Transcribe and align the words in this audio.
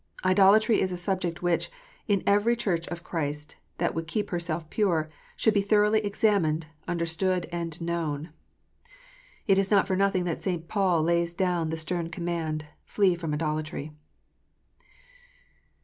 Idolatry 0.25 0.81
is 0.81 0.91
a 0.91 0.97
subject 0.97 1.43
which, 1.43 1.69
in 2.07 2.23
every 2.25 2.55
Church 2.55 2.87
of 2.87 3.03
Christ 3.03 3.57
that 3.77 3.93
would 3.93 4.07
keep 4.07 4.31
herself 4.31 4.67
pure, 4.71 5.11
should 5.35 5.53
be 5.53 5.61
thoroughly 5.61 5.99
examined, 5.99 6.65
understood, 6.87 7.47
and 7.51 7.79
known. 7.79 8.29
It 9.45 9.59
is 9.59 9.69
not 9.69 9.85
for 9.85 9.95
nothing 9.95 10.23
that 10.23 10.41
St. 10.41 10.67
Paul 10.67 11.03
lays 11.03 11.35
down 11.35 11.69
the 11.69 11.77
stern 11.77 12.09
command, 12.09 12.65
"Flee 12.83 13.13
from 13.13 13.31
idolatry." 13.31 13.91